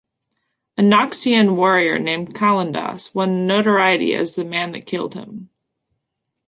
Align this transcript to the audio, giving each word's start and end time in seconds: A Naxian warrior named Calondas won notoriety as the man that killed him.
A 0.79 0.81
Naxian 0.81 1.55
warrior 1.55 1.99
named 1.99 2.33
Calondas 2.33 3.13
won 3.13 3.45
notoriety 3.45 4.15
as 4.15 4.33
the 4.35 4.43
man 4.43 4.71
that 4.71 4.87
killed 4.87 5.13
him. 5.13 5.51